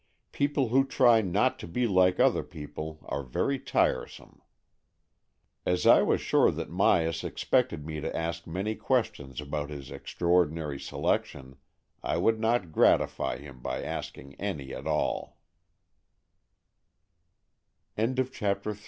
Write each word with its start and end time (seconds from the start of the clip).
People 0.31 0.69
who 0.69 0.83
try 0.83 1.21
not 1.21 1.59
to 1.59 1.67
be 1.67 1.85
like 1.85 2.19
other 2.19 2.41
people 2.41 3.01
are 3.05 3.21
very 3.21 3.59
tiresome. 3.59 4.41
As 5.63 5.85
I 5.85 6.03
v/as 6.03 6.19
sure 6.19 6.49
that 6.49 6.71
Myas 6.71 7.23
expected 7.23 7.85
me 7.85 8.01
to 8.01 8.17
ask 8.17 8.47
many 8.47 8.73
questions 8.73 9.39
about 9.39 9.69
his 9.69 9.91
extraordinary 9.91 10.79
selection, 10.79 11.55
I 12.01 12.17
would 12.17 12.39
not 12.39 12.71
gratify 12.71 13.37
him 13.37 13.59
by 13.59 13.83
asking 13.83 14.33
any 14.41 14.73
at 14.73 14.87
al 14.87 15.37